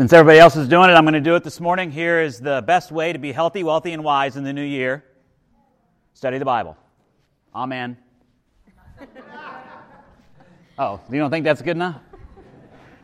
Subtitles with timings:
[0.00, 1.90] Since everybody else is doing it, I'm going to do it this morning.
[1.90, 5.04] Here is the best way to be healthy, wealthy, and wise in the new year
[6.14, 6.74] study the Bible.
[7.54, 7.98] Amen.
[10.78, 12.00] oh, you don't think that's good enough?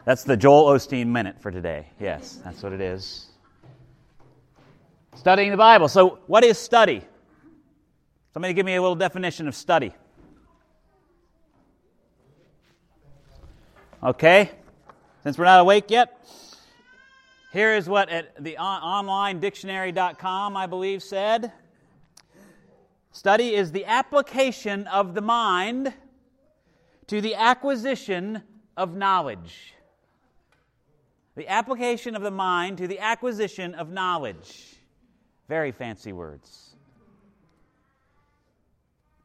[0.07, 1.91] That's the Joel Osteen minute for today.
[2.01, 3.27] Yes, that's what it is.
[5.17, 5.89] Studying the Bible.
[5.89, 7.03] So, what is study?
[8.33, 9.93] Somebody give me a little definition of study.
[14.03, 14.51] Okay?
[15.25, 16.17] Since we're not awake yet,
[17.57, 21.53] here is what at the online dictionary.com, I believe, said
[23.13, 25.95] Study is the application of the mind
[27.07, 28.43] to the acquisition
[28.77, 29.73] of knowledge.
[31.35, 34.77] The application of the mind to the acquisition of knowledge.
[35.49, 36.77] Very fancy words.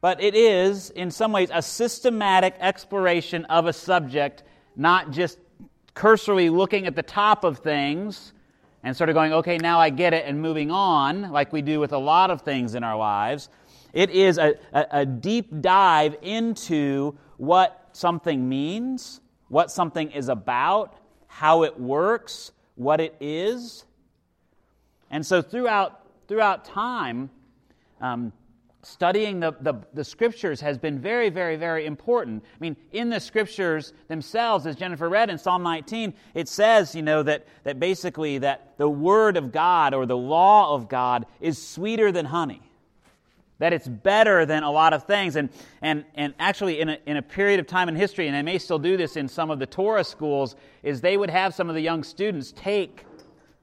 [0.00, 4.42] But it is, in some ways, a systematic exploration of a subject,
[4.74, 5.36] not just
[5.94, 8.32] cursorily looking at the top of things
[8.82, 11.78] and sort of going, okay, now I get it, and moving on, like we do
[11.78, 13.48] with a lot of things in our lives.
[13.92, 20.96] It is a, a, a deep dive into what something means, what something is about,
[21.26, 23.84] how it works, what it is.
[25.10, 27.30] And so throughout, throughout time,
[28.00, 28.32] um,
[28.82, 32.42] studying the, the, the, scriptures has been very, very, very important.
[32.44, 37.02] I mean, in the scriptures themselves, as Jennifer read in Psalm 19, it says, you
[37.02, 41.64] know, that, that basically that the word of God or the law of God is
[41.64, 42.60] sweeter than honey.
[43.60, 45.36] That it's better than a lot of things.
[45.36, 48.42] And, and, and actually, in a, in a period of time in history, and they
[48.42, 51.68] may still do this in some of the Torah schools, is they would have some
[51.68, 53.04] of the young students take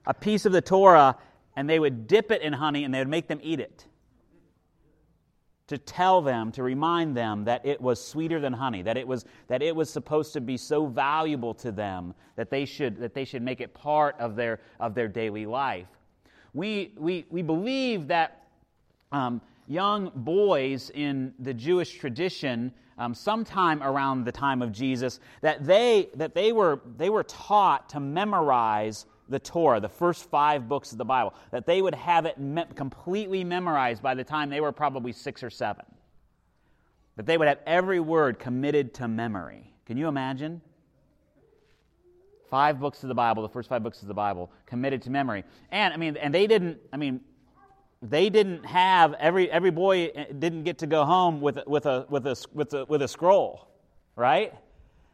[0.06, 1.17] a piece of the Torah
[1.58, 3.86] and they would dip it in honey and they would make them eat it
[5.70, 9.25] to tell them, to remind them that it was sweeter than honey, that it was,
[9.48, 13.23] that it was supposed to be so valuable to them that they should, that they
[13.23, 15.88] should make it part of their, of their daily life.
[16.56, 18.48] We, we, we believe that
[19.11, 25.64] um, young boys in the Jewish tradition, um, sometime around the time of Jesus, that
[25.67, 30.92] they, that they, were, they were taught to memorize the Torah, the first five books
[30.92, 34.62] of the Bible, that they would have it me- completely memorized by the time they
[34.62, 35.86] were probably six or seven.
[37.16, 39.73] That they would have every word committed to memory.
[39.86, 40.62] Can you imagine?
[42.50, 45.44] Five books of the Bible, the first five books of the Bible, committed to memory.
[45.72, 47.22] And I mean, and they didn't, I mean,
[48.02, 52.06] they didn't have every every boy eh, didn't get to go home with with a
[52.10, 53.68] with a with a with a scroll,
[54.16, 54.54] right?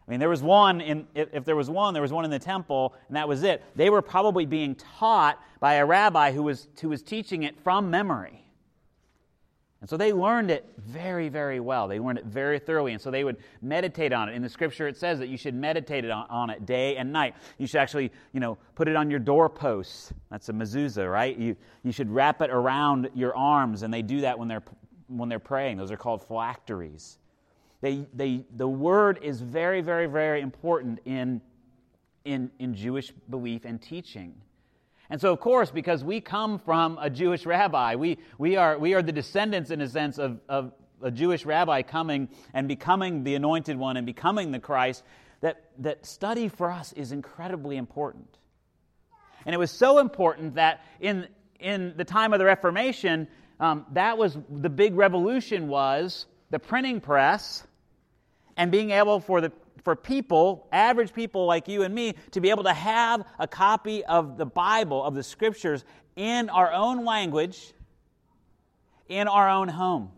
[0.07, 2.37] I mean, there was one in, if there was one, there was one in the
[2.39, 3.63] temple, and that was it.
[3.75, 7.89] They were probably being taught by a rabbi who was, who was teaching it from
[7.89, 8.45] memory.
[9.81, 11.87] And so they learned it very, very well.
[11.87, 12.93] They learned it very thoroughly.
[12.93, 14.35] And so they would meditate on it.
[14.35, 17.35] In the scripture, it says that you should meditate on, on it day and night.
[17.57, 20.13] You should actually, you know, put it on your doorposts.
[20.31, 21.37] That's a mezuzah, right?
[21.37, 24.63] You, you should wrap it around your arms, and they do that when they're,
[25.07, 25.77] when they're praying.
[25.77, 27.19] Those are called phylacteries.
[27.85, 31.39] They, they, the word is very, very, very important in,
[32.23, 34.33] in, in Jewish belief and teaching.
[35.11, 38.95] And so, of course, because we come from a Jewish rabbi, we, we, are, we
[38.95, 40.71] are the descendants, in a sense, of, of
[41.03, 45.03] a Jewish rabbi coming and becoming the anointed one and becoming the Christ,
[45.41, 48.39] that, that study for us is incredibly important.
[49.45, 51.27] And it was so important that in,
[51.59, 53.27] in the time of the Reformation,
[53.59, 57.63] um, that was the big revolution was the printing press
[58.57, 59.51] and being able for the
[59.85, 64.03] for people, average people like you and me, to be able to have a copy
[64.05, 65.85] of the Bible, of the scriptures,
[66.15, 67.73] in our own language,
[69.07, 70.11] in our own home.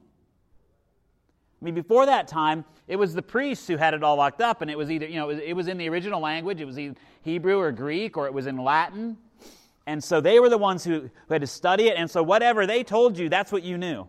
[1.61, 4.61] I mean, before that time, it was the priests who had it all locked up,
[4.61, 6.79] and it was either, you know, it was in the original language, it was
[7.23, 9.17] Hebrew or Greek, or it was in Latin.
[9.85, 12.65] And so they were the ones who, who had to study it, and so whatever
[12.65, 14.07] they told you, that's what you knew.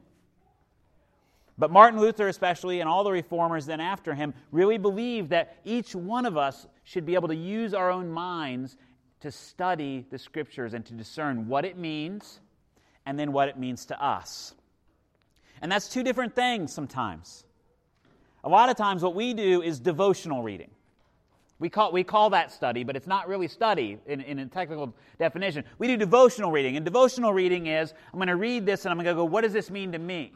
[1.59, 5.95] But Martin Luther, especially, and all the reformers then after him, really believed that each
[5.95, 8.77] one of us should be able to use our own minds
[9.21, 12.41] to study the scriptures and to discern what it means
[13.07, 14.55] and then what it means to us.
[15.61, 17.45] And that's two different things sometimes.
[18.45, 20.71] A lot of times, what we do is devotional reading.
[21.59, 24.95] We call, we call that study, but it's not really study in, in a technical
[25.19, 25.65] definition.
[25.79, 28.97] We do devotional reading, and devotional reading is I'm going to read this and I'm
[28.97, 30.33] going to go, what does this mean to me?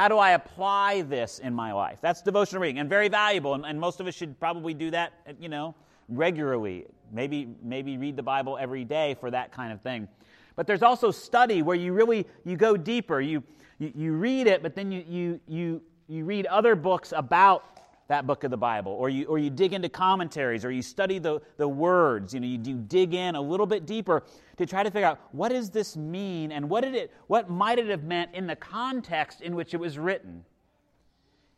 [0.00, 1.98] How do I apply this in my life?
[2.00, 3.52] That's devotional reading and very valuable.
[3.52, 5.74] And, and most of us should probably do that, uh, you know,
[6.08, 6.86] regularly.
[7.12, 10.08] Maybe, maybe read the Bible every day for that kind of thing.
[10.56, 13.20] But there's also study where you really you go deeper.
[13.20, 13.42] You,
[13.78, 17.79] you, you read it, but then you, you, you, you read other books about
[18.10, 21.20] that book of the Bible, or you, or you dig into commentaries, or you study
[21.20, 24.24] the, the words, you know, you, you dig in a little bit deeper
[24.56, 27.78] to try to figure out what does this mean and what did it, what might
[27.78, 30.44] it have meant in the context in which it was written.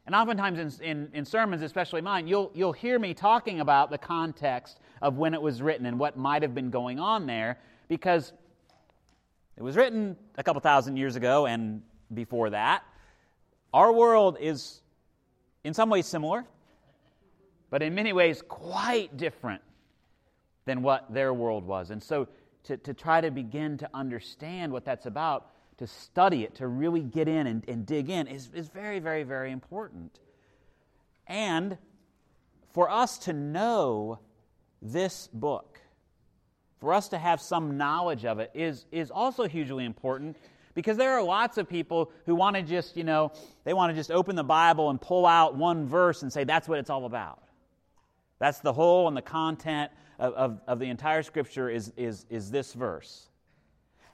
[0.04, 3.96] And oftentimes in, in, in, sermons, especially mine, you'll, you'll hear me talking about the
[3.96, 8.34] context of when it was written and what might have been going on there because
[9.56, 11.80] it was written a couple thousand years ago and
[12.12, 12.84] before that.
[13.72, 14.81] Our world is
[15.64, 16.44] in some ways similar,
[17.70, 19.62] but in many ways quite different
[20.64, 21.90] than what their world was.
[21.90, 22.28] And so
[22.64, 25.48] to, to try to begin to understand what that's about,
[25.78, 29.22] to study it, to really get in and, and dig in, is, is very, very,
[29.22, 30.20] very important.
[31.26, 31.78] And
[32.72, 34.18] for us to know
[34.80, 35.80] this book,
[36.80, 40.36] for us to have some knowledge of it, is, is also hugely important
[40.74, 43.32] because there are lots of people who want to just, you know,
[43.64, 46.68] they want to just open the Bible and pull out one verse and say that's
[46.68, 47.42] what it's all about.
[48.38, 52.50] That's the whole and the content of, of, of the entire Scripture is, is, is
[52.50, 53.28] this verse.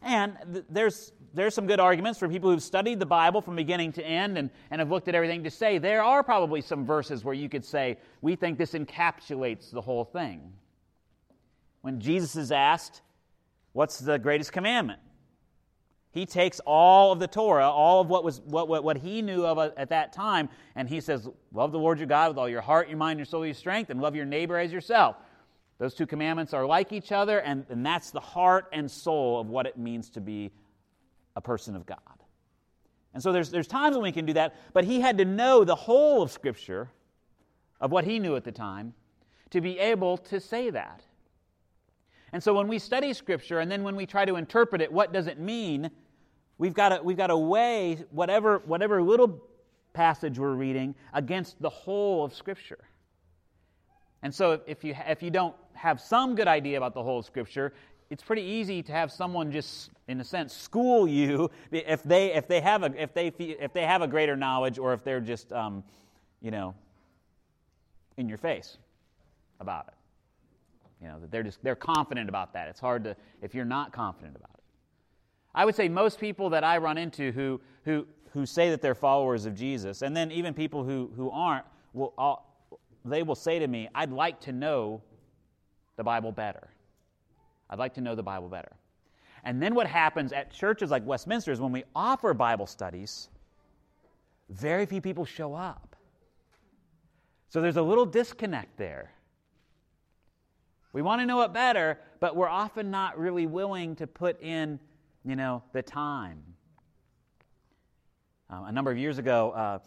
[0.02, 3.92] And th- there's, there's some good arguments for people who've studied the Bible from beginning
[3.92, 7.24] to end and, and have looked at everything to say there are probably some verses
[7.24, 10.52] where you could say, we think this encapsulates the whole thing.
[11.80, 13.02] When Jesus is asked,
[13.72, 14.98] What's the greatest commandment?
[16.10, 19.44] He takes all of the Torah, all of what, was, what, what, what he knew
[19.44, 22.48] of uh, at that time, and he says, Love the Lord your God with all
[22.48, 25.16] your heart, your mind, your soul, your strength, and love your neighbor as yourself.
[25.78, 29.48] Those two commandments are like each other, and, and that's the heart and soul of
[29.48, 30.50] what it means to be
[31.36, 31.98] a person of God.
[33.14, 35.64] And so there's, there's times when we can do that, but he had to know
[35.64, 36.90] the whole of Scripture,
[37.80, 38.94] of what he knew at the time,
[39.50, 41.02] to be able to say that.
[42.32, 45.12] And so when we study Scripture and then when we try to interpret it, what
[45.12, 45.90] does it mean?
[46.58, 49.42] We've got to, we've got to weigh whatever, whatever little
[49.92, 52.84] passage we're reading against the whole of Scripture.
[54.22, 57.26] And so if you, if you don't have some good idea about the whole of
[57.26, 57.72] Scripture,
[58.10, 62.48] it's pretty easy to have someone just, in a sense, school you if they, if
[62.48, 65.52] they, have, a, if they, if they have a greater knowledge or if they're just,
[65.52, 65.84] um,
[66.40, 66.74] you know,
[68.16, 68.78] in your face
[69.60, 69.97] about it.
[71.00, 72.68] You know, they're just they're confident about that.
[72.68, 74.64] It's hard to if you're not confident about it.
[75.54, 78.94] I would say most people that I run into who who who say that they're
[78.94, 82.68] followers of Jesus, and then even people who who aren't, will all,
[83.04, 85.02] they will say to me, "I'd like to know
[85.96, 86.68] the Bible better.
[87.70, 88.72] I'd like to know the Bible better."
[89.44, 93.28] And then what happens at churches like Westminster is when we offer Bible studies,
[94.50, 95.96] very few people show up.
[97.48, 99.12] So there's a little disconnect there.
[100.92, 104.80] We want to know it better, but we're often not really willing to put in,
[105.24, 106.42] you know, the time.
[108.50, 109.78] Um, a number of years ago, uh,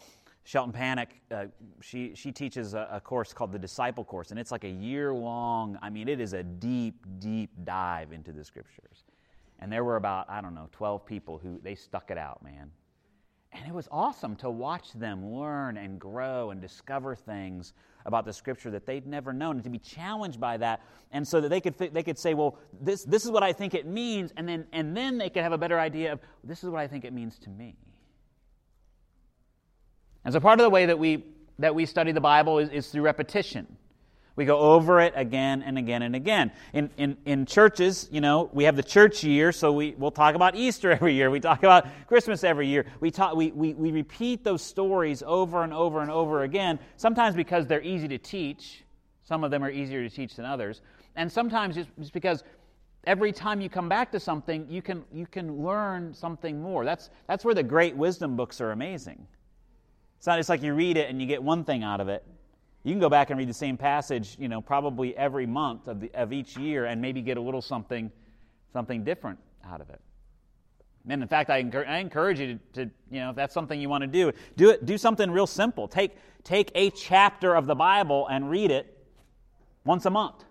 [0.43, 1.45] Shelton Panic, uh,
[1.81, 5.13] she, she teaches a, a, course called the Disciple Course, and it's like a year
[5.13, 5.77] long.
[5.81, 9.05] I mean, it is a deep, deep dive into the scriptures.
[9.59, 12.71] And there were about, I don't know, 12 people who they stuck it out, man.
[13.53, 17.73] And it was awesome to watch them learn and grow and discover things
[18.05, 20.81] about the scripture that they'd never known and to be challenged by that
[21.11, 23.73] and so that they could they could say well this this is what I think
[23.73, 26.69] it means and then and then they could have a better idea of this is
[26.69, 27.75] what I think it means to me.
[30.23, 31.25] And so part of the way that we
[31.59, 33.77] that we study the Bible is, is through repetition.
[34.35, 36.51] We go over it again and again and again.
[36.73, 40.35] In, in, in churches, you know, we have the church year, so we, we'll talk
[40.35, 41.29] about Easter every year.
[41.29, 42.85] We talk about Christmas every year.
[43.01, 47.35] We, talk, we, we, we repeat those stories over and over and over again, sometimes
[47.35, 48.83] because they're easy to teach.
[49.23, 50.81] Some of them are easier to teach than others.
[51.15, 52.43] And sometimes just because
[53.03, 56.85] every time you come back to something, you can, you can learn something more.
[56.85, 59.27] That's, that's where the great wisdom books are amazing.
[60.17, 62.23] It's not just like you read it and you get one thing out of it.
[62.83, 65.99] You can go back and read the same passage, you know, probably every month of,
[65.99, 68.11] the, of each year and maybe get a little something,
[68.73, 70.01] something different out of it.
[71.07, 74.03] And in fact, I, encourage, you to, to, you know, if that's something you want
[74.03, 74.85] to do, do it.
[74.85, 75.87] Do something real simple.
[75.87, 78.97] Take take a chapter of the Bible and read it
[79.83, 80.43] once a month.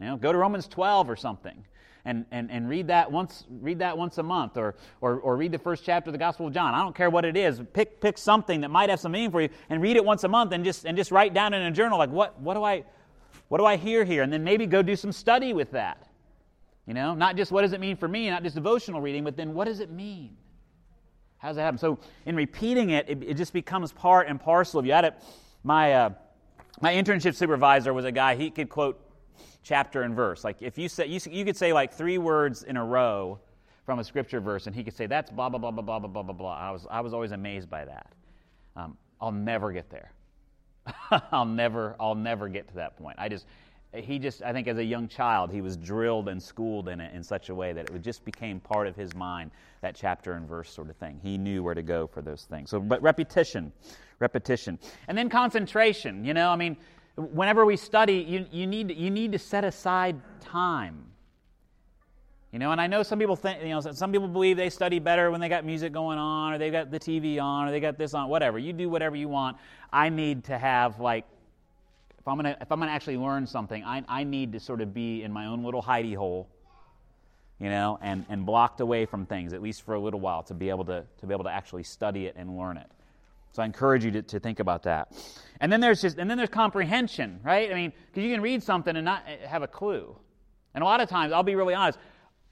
[0.00, 1.64] You know, go to Romans 12 or something
[2.08, 5.52] and, and, and read that once read that once a month or, or, or read
[5.52, 6.72] the first chapter of the Gospel of John.
[6.72, 7.60] I don't care what it is.
[7.74, 10.28] Pick pick something that might have some meaning for you and read it once a
[10.28, 12.84] month and just and just write down in a journal like what what do I
[13.48, 14.22] what do I hear here?
[14.22, 16.08] And then maybe go do some study with that.
[16.86, 19.36] You know, not just what does it mean for me, not just devotional reading, but
[19.36, 20.34] then what does it mean?
[21.36, 21.78] How does that happen?
[21.78, 24.92] So in repeating it, it, it just becomes part and parcel of you.
[24.92, 25.14] I had it,
[25.62, 26.10] my uh,
[26.80, 28.34] my internship supervisor was a guy.
[28.34, 28.98] He could quote
[29.62, 30.44] chapter and verse.
[30.44, 33.38] Like if you say, you, you could say like three words in a row
[33.84, 36.22] from a scripture verse, and he could say, that's blah, blah, blah, blah, blah, blah,
[36.22, 36.56] blah, blah.
[36.56, 38.12] I was, I was always amazed by that.
[38.76, 40.12] Um, I'll never get there.
[41.32, 43.16] I'll never, I'll never get to that point.
[43.18, 43.46] I just,
[43.94, 47.14] he just, I think as a young child, he was drilled and schooled in it
[47.14, 49.50] in such a way that it just became part of his mind,
[49.80, 51.18] that chapter and verse sort of thing.
[51.22, 52.68] He knew where to go for those things.
[52.68, 53.72] So, but repetition,
[54.18, 54.78] repetition.
[55.08, 56.24] And then concentration.
[56.24, 56.76] You know, I mean,
[57.18, 61.04] whenever we study, you, you, need, you need to set aside time.
[62.52, 64.98] You know, and I know some people think, you know, some people believe they study
[64.98, 67.80] better when they got music going on, or they've got the TV on, or they
[67.80, 68.58] got this on, whatever.
[68.58, 69.58] You do whatever you want.
[69.92, 71.26] I need to have, like,
[72.18, 74.94] if I'm gonna, if I'm gonna actually learn something, I, I need to sort of
[74.94, 76.48] be in my own little hidey hole,
[77.60, 80.54] you know, and, and blocked away from things, at least for a little while, to
[80.54, 82.90] be able to, to be able to actually study it and learn it.
[83.52, 85.12] So I encourage you to, to think about that.
[85.60, 87.70] And then there's just, and then there's comprehension, right?
[87.70, 90.16] I mean, because you can read something and not eh, have a clue.
[90.74, 91.98] And a lot of times, I'll be really honest,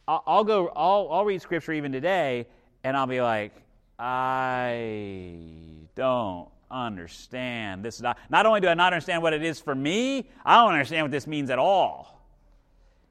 [0.08, 2.46] I'll, I'll go, I'll, I'll read scripture even today,
[2.82, 3.52] and I'll be like,
[3.98, 8.00] I don't understand this.
[8.00, 11.04] Not, not only do I not understand what it is for me, I don't understand
[11.04, 12.20] what this means at all.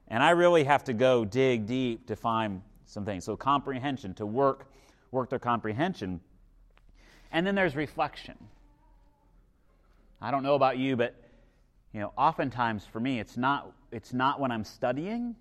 [0.08, 3.24] And I really have to go dig deep to find some things.
[3.24, 4.70] So comprehension, to work,
[5.10, 6.20] work their comprehension.
[7.32, 8.36] And then there's reflection.
[10.20, 11.14] I don't know about you, but
[11.92, 15.34] you know, oftentimes for me, it's not, it's not when I'm studying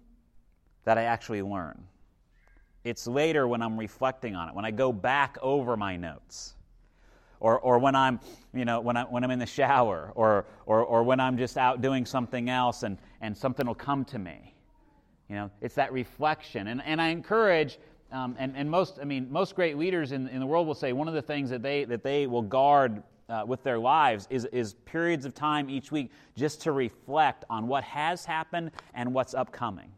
[0.86, 1.84] that I actually learn.
[2.84, 6.54] It's later when I'm reflecting on it, when I go back over my notes.
[7.42, 8.22] Or, or when I'm,
[8.54, 11.58] you know, when, I, when I'm in the shower, or, or, or when I'm just
[11.58, 14.56] out doing something else and, and something will come to me.
[15.30, 16.68] You know, it's that reflection.
[16.68, 17.78] And, and I encourage,
[18.12, 20.94] um, and, and most, I mean, most great leaders in, in the world will say
[20.94, 24.46] one of the things that they, that they will guard uh, with their lives is,
[24.46, 29.34] is periods of time each week just to reflect on what has happened and what's
[29.34, 29.92] upcoming.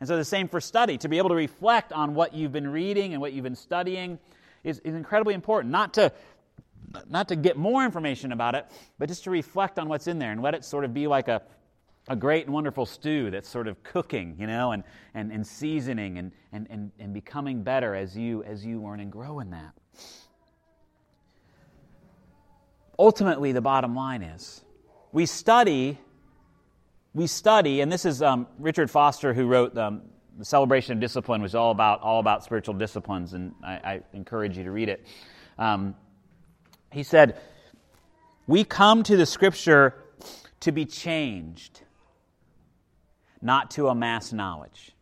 [0.00, 0.98] And so, the same for study.
[0.98, 4.18] To be able to reflect on what you've been reading and what you've been studying
[4.62, 5.72] is, is incredibly important.
[5.72, 6.12] Not to,
[7.08, 8.66] not to get more information about it,
[8.98, 11.28] but just to reflect on what's in there and let it sort of be like
[11.28, 11.42] a,
[12.08, 14.84] a great and wonderful stew that's sort of cooking, you know, and,
[15.14, 19.10] and, and seasoning and, and, and, and becoming better as you, as you learn and
[19.10, 19.72] grow in that.
[22.98, 24.62] Ultimately, the bottom line is
[25.12, 25.98] we study
[27.14, 30.02] we study, and this is um, Richard Foster who wrote um,
[30.36, 34.58] the Celebration of Discipline, is all about all about spiritual disciplines, and I, I encourage
[34.58, 35.06] you to read it.
[35.56, 35.94] Um,
[36.92, 37.38] he said,
[38.48, 39.94] "We come to the Scripture
[40.60, 41.82] to be changed,
[43.44, 44.92] not to amass knowledge."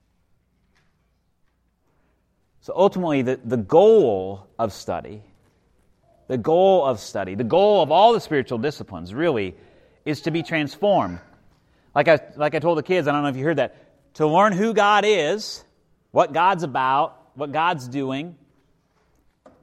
[2.61, 5.23] So ultimately, the, the goal of study,
[6.29, 9.57] the goal of study, the goal of all the spiritual disciplines really
[10.05, 11.19] is to be transformed
[11.95, 14.27] like I, like I told the kids, I don't know if you heard that, to
[14.27, 15.65] learn who God is,
[16.11, 18.37] what God's about, what God's doing,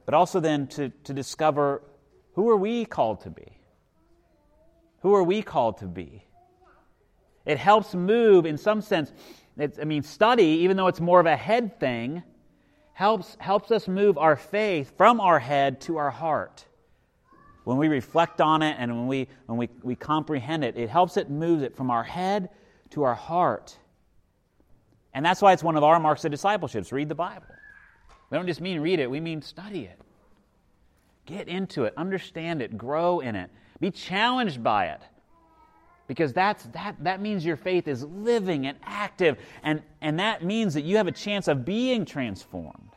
[0.04, 1.82] but also then to, to discover
[2.34, 3.56] who are we called to be?
[5.02, 6.24] Who are we called to be?
[7.46, 9.12] It helps move, in some sense,
[9.58, 12.22] I mean, study, even though it's more of a head thing,
[12.92, 16.66] helps, helps us move our faith from our head to our heart
[17.64, 21.16] when we reflect on it and when we, when we, we comprehend it, it helps
[21.16, 22.48] it move it from our head
[22.90, 23.76] to our heart.
[25.12, 27.46] And that's why it's one of our marks of discipleship read the Bible.
[28.30, 30.00] We don't just mean read it, we mean study it.
[31.26, 35.00] Get into it, understand it, grow in it, be challenged by it.
[36.10, 40.74] Because that's, that, that means your faith is living and active, and, and that means
[40.74, 42.90] that you have a chance of being transformed.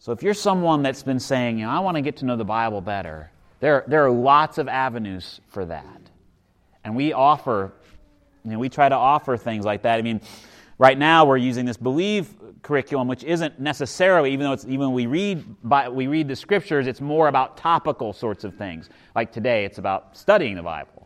[0.00, 2.34] So if you're someone that's been saying, you know, I want to get to know
[2.34, 3.30] the Bible better,
[3.60, 6.00] there, there are lots of avenues for that.
[6.82, 7.72] And we offer,
[8.44, 9.96] you know, we try to offer things like that.
[9.96, 10.20] I mean,
[10.80, 15.04] right now we're using this believe curriculum, which isn't necessarily, even though it's even we
[15.06, 18.88] read by, we read the scriptures, it's more about topical sorts of things.
[19.14, 21.00] Like today, it's about studying the Bible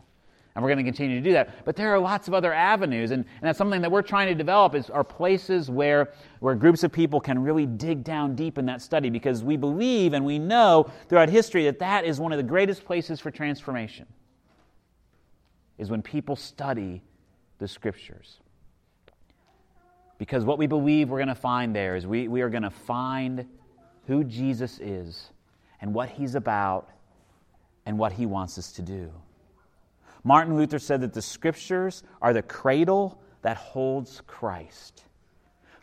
[0.54, 1.64] and we're going to continue to do that.
[1.64, 4.37] But there are lots of other avenues, and, and that's something that we're trying to
[4.37, 8.66] develop is are places where, where groups of people can really dig down deep in
[8.66, 12.37] that study because we believe and we know throughout history that that is one of
[12.37, 14.07] the greatest places for transformation
[15.76, 17.02] is when people study
[17.59, 18.38] the scriptures.
[20.25, 22.71] Because what we believe we're going to find there is we, we are going to
[22.71, 23.45] find
[24.07, 25.28] who Jesus is
[25.83, 26.88] and what he's about
[27.85, 29.12] and what he wants us to do.
[30.25, 35.04] Martin Luther said that the scriptures are the cradle that holds Christ.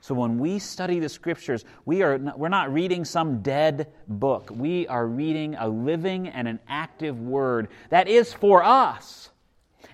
[0.02, 4.50] So when we study the scriptures, we are we're not reading some dead book.
[4.50, 9.30] We are reading a living and an active word that is for us.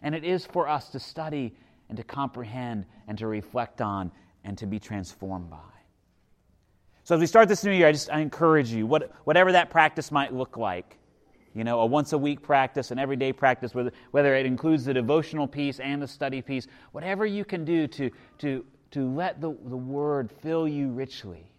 [0.01, 1.54] And it is for us to study
[1.89, 4.10] and to comprehend and to reflect on
[4.48, 5.58] and to be transformed by.
[7.04, 9.70] So as we start this new year, I just I encourage you, what, whatever that
[9.70, 10.98] practice might look like,
[11.58, 15.48] You know, a once a week practice, an everyday practice, whether it includes the devotional
[15.48, 19.75] piece and the study piece, whatever you can do to, to, to let the, the
[19.75, 21.50] Word fill you richly,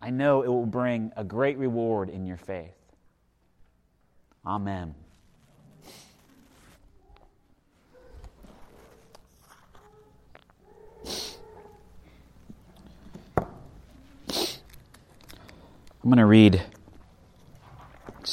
[0.00, 2.72] I know it will bring a great reward in your faith.
[4.46, 4.94] Amen.
[16.02, 16.62] I'm going to read,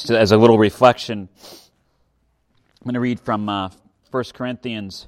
[0.08, 3.68] as a little reflection, I'm going to read from uh,
[4.10, 5.06] 1 Corinthians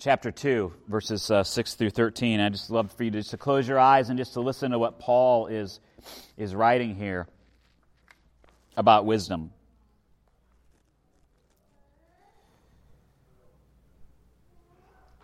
[0.00, 2.40] chapter 2, verses uh, 6 through 13.
[2.40, 4.72] I just love for you to just to close your eyes and just to listen
[4.72, 5.78] to what Paul is,
[6.36, 7.28] is writing here
[8.76, 9.52] about wisdom.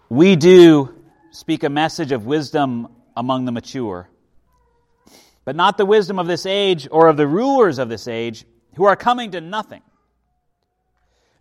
[0.08, 4.08] We do speak a message of wisdom among the mature
[5.46, 8.84] but not the wisdom of this age or of the rulers of this age who
[8.84, 9.80] are coming to nothing.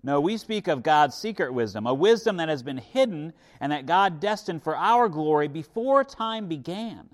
[0.04, 3.88] No, we speak of God's secret wisdom, a wisdom that has been hidden and that
[3.88, 7.10] God destined for our glory before time began.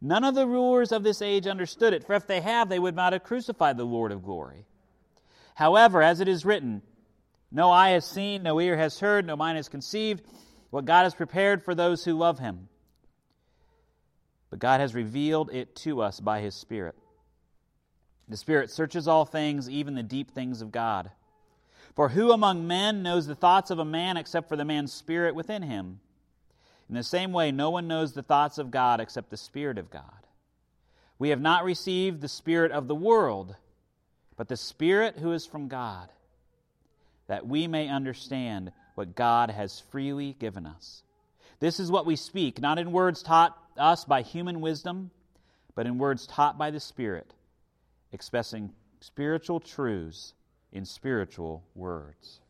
[0.00, 2.96] None of the rulers of this age understood it, for if they have, they would
[2.96, 4.64] not have crucified the Lord of glory.
[5.54, 6.80] However, as it is written,
[7.52, 10.24] no eye has seen, no ear has heard, no mind has conceived
[10.70, 12.68] what God has prepared for those who love him
[14.56, 16.94] but God has revealed it to us by His Spirit.
[18.26, 21.10] The Spirit searches all things, even the deep things of God.
[21.94, 25.34] For who among men knows the thoughts of a man except for the man's spirit
[25.34, 26.00] within him?
[26.88, 29.90] In the same way, no one knows the thoughts of God except the Spirit of
[29.90, 30.26] God.
[31.18, 33.56] We have not received the Spirit of the world,
[34.38, 36.08] but the Spirit who is from God,
[37.26, 41.02] that we may understand what God has freely given us.
[41.60, 45.10] This is what we speak, not in words taught us by human wisdom,
[45.74, 47.34] but in words taught by the Spirit,
[48.12, 50.34] expressing spiritual truths
[50.72, 52.40] in spiritual words.